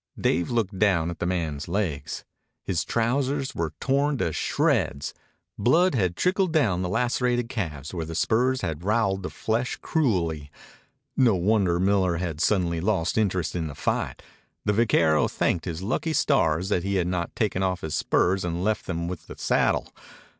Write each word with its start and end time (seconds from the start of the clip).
Dave 0.19 0.49
looked 0.49 0.79
down 0.79 1.11
at 1.11 1.19
the 1.19 1.27
man's 1.27 1.67
legs. 1.67 2.25
His 2.63 2.83
trousers 2.83 3.53
were 3.53 3.75
torn 3.79 4.17
to 4.17 4.33
shreds. 4.33 5.13
Blood 5.59 5.93
trickled 6.15 6.51
down 6.51 6.81
the 6.81 6.89
lacerated 6.89 7.49
calves 7.49 7.93
where 7.93 8.03
the 8.03 8.15
spurs 8.15 8.61
had 8.61 8.79
roweled 8.83 9.21
the 9.21 9.29
flesh 9.29 9.75
cruelly. 9.83 10.49
No 11.15 11.35
wonder 11.35 11.79
Miller 11.79 12.17
had 12.17 12.41
suddenly 12.41 12.81
lost 12.81 13.15
interest 13.15 13.55
in 13.55 13.67
the 13.67 13.75
fight. 13.75 14.23
The 14.65 14.73
vaquero 14.73 15.27
thanked 15.27 15.65
his 15.65 15.83
lucky 15.83 16.13
stars 16.13 16.69
that 16.69 16.81
he 16.81 16.95
had 16.95 17.05
not 17.05 17.35
taken 17.35 17.61
off 17.61 17.81
his 17.81 17.93
spurs 17.93 18.43
and 18.43 18.63
left 18.63 18.87
them 18.87 19.07
with 19.07 19.27
the 19.27 19.37
saddle. 19.37 19.93